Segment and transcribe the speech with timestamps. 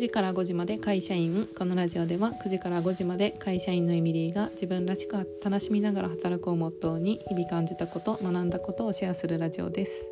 [0.00, 10.10] 時から5時まで会社員このラジオでは9時から5時まで会社員のエミリーが自分らしく楽しみながら働くをモットーに日々感じたこと学んだことをシェアするラジオです。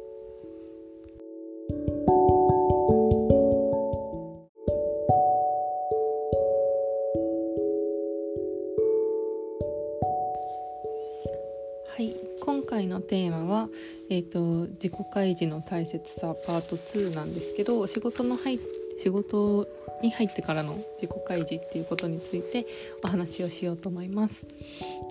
[11.89, 13.69] はい今回のテーマは、
[14.09, 18.59] えーと、自己開示の大切さパート2なんですけど仕事の入
[18.99, 19.67] 仕事
[20.03, 22.67] に入ってからの自己開示っていうことについて
[23.03, 24.47] お話をしようと思います。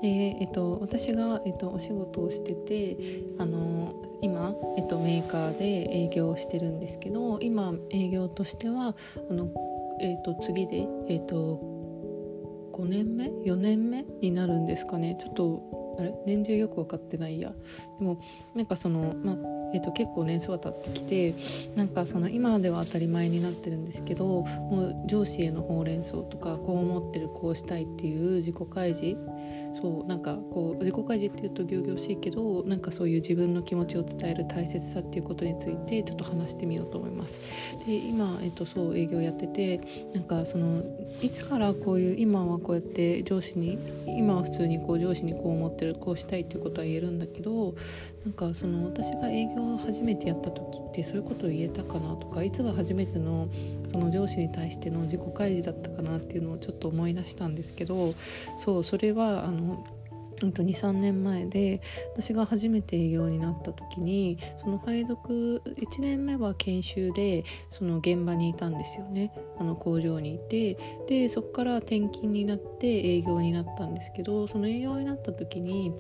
[0.02, 2.98] でえっと、私が、えっと、お仕事をしてて
[3.40, 8.96] あの今、えっと、メーカーで営業をしてるんですけど今営業としては
[9.30, 9.50] あの、
[10.00, 11.60] えっと、次で、えっと、
[12.74, 16.14] 5年目？4年目になるんですかねちょっとあれ？
[16.26, 17.52] 年中よく分かってないや。
[18.00, 18.20] でも
[18.56, 19.38] なんかそのま
[19.74, 21.36] えーと、結構年数は経ってきて
[21.76, 29.18] なんかその今では当たり前になってるんですけどもう上司へのほうれん草とかこう思ってるこうしたいっていう自己開示。
[29.74, 37.42] そうなんかこう自己開示っていうと仰々しいけどなんかそういう自分の気持ちを伝える大切さっていうことについてちょっと話してみようと思います。
[37.86, 39.82] で今、えっと、そう営業やってて
[40.14, 40.84] なんかその
[41.22, 47.76] いつからこういう今はこうやって上司に今は普通にこう上司にこう思ってるこうしたいっていうことは言えるんだけど
[48.24, 53.50] なんかその私が営業を初めてやった時ってそういうことを言えたかなとかいつが初めての
[53.84, 58.14] その上司に対しての自己開示だったかなっていうのをちょっと思い出したんですけど
[58.58, 59.86] そうそれはあの
[60.46, 61.82] 23年前で
[62.14, 69.34] 私が初めて営業になった時にその配属1年目は研修でその現場にいたんですよね。
[69.60, 70.78] あの工場にいて。
[71.08, 75.94] でそこから転勤になって営業になったんですけどその営業になった時に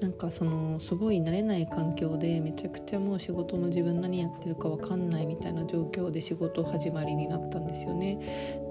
[0.00, 8.18] なんかそのすごい慣れない環境でめちゃくちゃもう仕事の自分何やってるか分かんないみたいな状況で仕事始まりになったんですよね。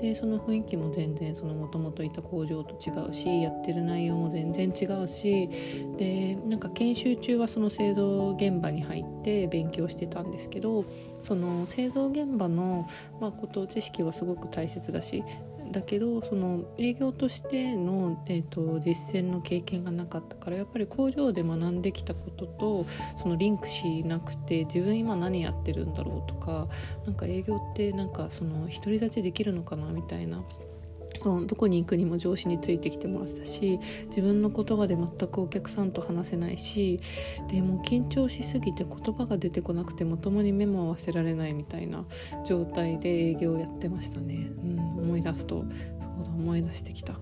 [0.02, 5.50] でその雰囲気も全然そのもともといた工場と違うしやってる内容も全然違うし
[5.97, 10.85] でなんか研修中はその製造現場に入って勉強してたんですけど
[11.19, 12.88] その製造現場の、
[13.19, 15.23] まあ、こと知識はすごく大切だし
[15.72, 22.85] だけどその営業としての、えーと、実践の経験がなかったからやっぱり工場で学んできたことと
[23.16, 26.67] そのリンクしなくて自分今何やってるんだろうとか
[27.06, 30.44] なんか営業ってなんかその独り立ちできるのかなみたいな
[31.25, 37.00] うんどこに行くにも上司についてきてもらったし自分の言葉で全くお客さんと話せないし
[37.50, 42.05] でも緊張しすぎて言葉が出てこなくてまともに目も合わせられないみたいな
[42.45, 45.66] 状態で営業をやってましたね、うん、思い出すと
[46.17, 47.13] そうだ思い出してきた。
[47.13, 47.19] で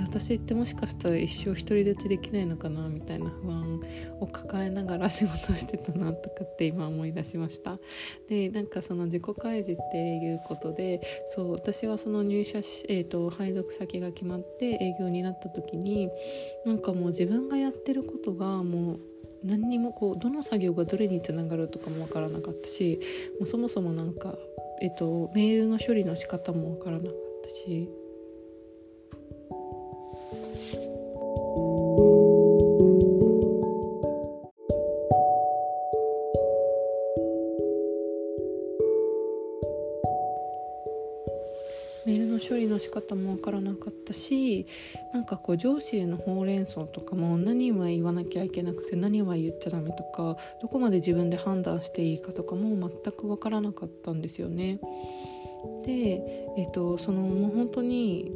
[0.00, 3.80] 私ってもしかしたら一生独り立ちできないのかなみたいな不安
[4.20, 7.78] を抱えながら仕事してたなとかって今思い出しました。
[8.28, 16.10] でなんかその自己開示っていうことでそう私はその入社し、えーと、配属先が決まって営業になった時に
[16.66, 19.00] なんかもう自分がやってることがもう
[19.44, 23.00] 何にもこうどの作業がどれにつながるとかも分からなかったし
[23.38, 24.34] もうそもそもなんか、
[24.80, 27.12] えっと、メールの処理の仕方も分からなかっ
[27.42, 27.90] たし
[42.34, 44.66] の処理の仕方も分からなかったし
[45.12, 54.80] なんかこう上司へのほうれん草とかも何は言わなきゃいけなくて何は言っちゃダメとかどこまで自分で判断していいかとかも全く分からなかったんですよね。
[55.84, 58.30] で、えっと、そのもう本当に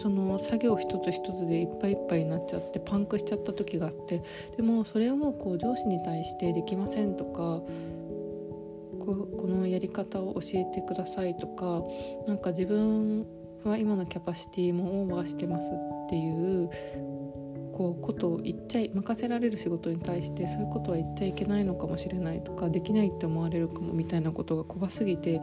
[0.00, 4.22] その作業一つ一つでいっぱいいっぱいになっちゃってパンクしちゃった時があって
[4.56, 7.60] でもそれをこう上司に対してできませんとか
[9.14, 11.82] このやり方を教えてくださいとか
[12.26, 13.26] なんか自分
[13.64, 16.70] は今のキャパシティもオーバーしてますっていう
[17.78, 25.40] こうことを言っちゃい任せられる仕事に対してそういうことは言っちゃいけないのかもしれないとかできないって思われるかもみたいなことが怖すぎて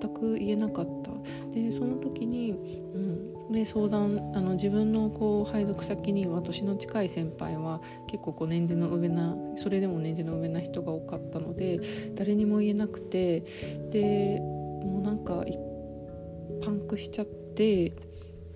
[0.00, 1.10] 全く言えなかった。
[1.52, 11.80] でその時に、うん、で相談あの自分のこう配属先には年の近い先輩は結構こう年次の上なそれでも年次の上な人が多かったので
[12.14, 13.40] 誰にも言えなくて
[13.90, 15.44] でもうなんか
[16.64, 17.92] パンクしちゃって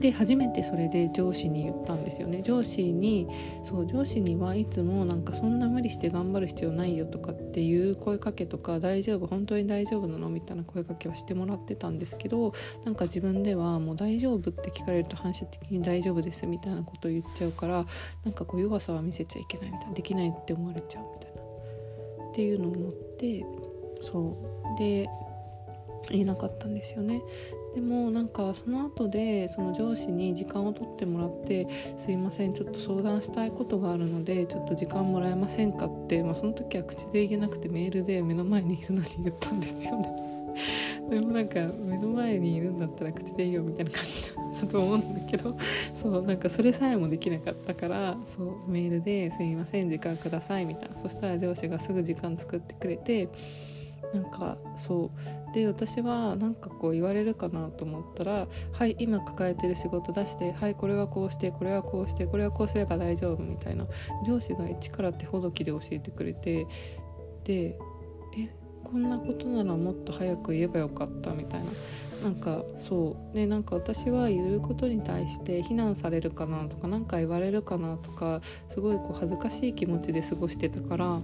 [0.01, 2.41] で初めてそれで上司に言ったんですよね。
[2.41, 3.29] 上司に
[3.63, 12.55] そう上司にはいつもなんかそんな無理して頑張る必要ないよとかっていう声かけとか大丈夫本当に大丈夫なのみたいな声かけはしてもらってたんですけど
[12.87, 17.85] なんか自分ではもう大丈夫って聞かれると反射的に大丈夫ですみたいなことを言っちゃうから
[18.25, 21.41] なんかこう弱さは見せちゃいけないみたいなできないって思われちゃうみたいな。
[22.31, 23.45] っていうのを思って
[24.03, 24.37] そ
[24.77, 24.79] う。
[24.79, 25.09] で
[26.11, 27.23] 言えなかったんですよね
[27.75, 40.31] でもなんかその後でその上司に時間を取ってもらって「すいませんちょっと相談したいことがあるのでちょっと時間もらえませんか?」って、まあ、その時は口で言えなくてメールで目の前にいるのに言ったんですよね。
[41.09, 45.57] でもなんか目の前にいるんだったら口でいいよみたいな感じだと思うんだけど
[45.95, 53.29] そうなんかそれさえもできなかったからそうメールで「すいません時間ください」みたいなそしたら上司がすぐ時間作ってくれて
[54.15, 55.11] なんかそ
[55.51, 55.55] う。
[55.55, 63.87] で私はなんかこう言われるかなと思ったら「はい今抱えてる仕事出してはいこれはこうしてこれはこうしてこれはこうすれば大丈夫」みたいな。
[64.25, 66.67] 上司が一から手ほどきで教えてくれて
[67.45, 67.79] で
[68.37, 68.55] え
[68.85, 71.67] こんなことならもっと早く言えばよかったみたいな。
[72.23, 73.35] なんかそう。
[73.35, 81.21] でなんか私は言うことに対して非難されるかなとか何か言われるかなとかすごいこう恥ずかしい気持ちで過ごしてたから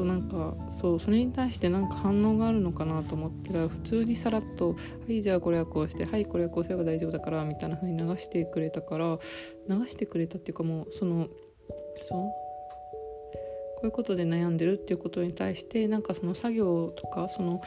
[0.00, 4.70] そうなんかそうそれに対してなんか反応があるのかなと思ったら普通にさらっと
[5.06, 9.18] 「はいじゃあこれはこうしてはいこれはこうすれば大丈夫だから」みたいな風に流してくれたから
[9.68, 11.28] 流してくれたっていうかもうその
[12.08, 12.49] そう
[13.80, 17.62] こういうことで悩んでるっていうことに対してなんかその作業とかその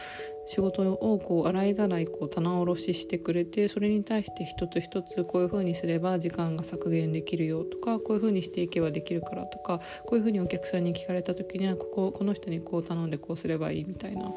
[0.45, 14.31] 仕事をこう洗いざらいこう棚卸ししてくれてそれに対して一つ一つこういう風にすれば時間が削減できるよとかこういう風にしていけばできるからとかこういう風にお客さんに聞かれた時にはこここの人にこう頼んでこうすればいいみたいな。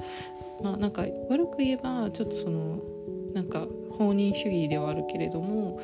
[0.63, 2.81] まあなんか悪く言えばちょっとその
[3.35, 3.67] なんか
[3.99, 5.79] 放任主義ではあるけれども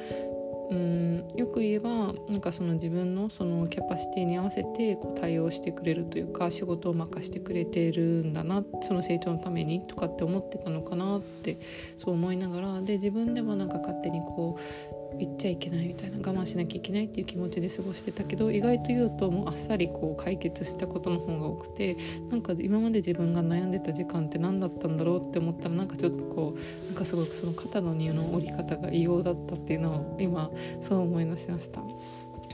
[0.71, 1.91] うんよく言えば
[2.29, 11.59] なんかその自分のそのキャパシティに合わせてこう対応してくれるというか仕事を任してくれてるんだなその成長のためにとかって思ってたのかなって
[11.99, 21.97] そう思いながらで自分でもなんか勝手にこう言っちゃいけないみたいな我慢しなきゃいけないっていう気持ちで過ごしてたけど意外と言うともうあっさりこう解決したことの方が多くて
[22.31, 30.51] なんか今まで自分が悩んでた時間って何だったんだろうって思ったらなんかちょっとこうなんかすごくその肩の荷の折り方が異様だったっていうのを今
[30.81, 31.83] そう思い出しました。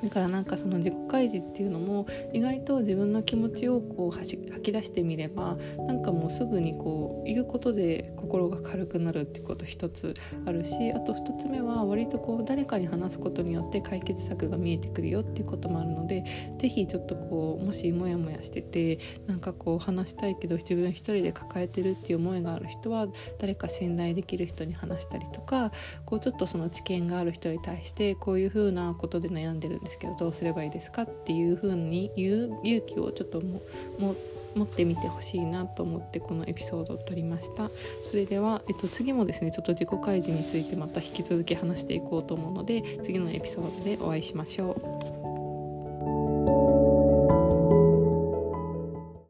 [0.02, 5.56] だからなんかその自己開示っていうのも意外と自分の気持ちをこう吐き出してみれば
[5.86, 10.14] なんかもうすぐにこう言うことで心が軽くなるっていうこと一つ
[10.46, 16.24] あるしあと二つ目は割とこう誰かに話すことによって解決策が見えてくるよっていうこともあるので
[16.58, 23.08] 是非ちょっとこうもしモヤモヤしててなんかこう話したいけど自分一人で抱えてるっていう思いがある人は
[23.38, 25.72] 誰か信頼できる人に話したりとか
[26.04, 33.62] こうちょっとその知見がある人に対してこういうふうなことで悩んでるんですですけどどうすればいいですかっていうふうに言う勇気をちょっとも
[33.98, 34.14] も
[34.54, 37.70] 持ってみてほしいなと思ってこのエピソードを撮りました。
[38.10, 44.72] それでは、えっと、次もですねちょっと自己開示についてまた引き続き話していこうと思うので次のエピソードでお会いしましょ
[45.24, 45.27] う。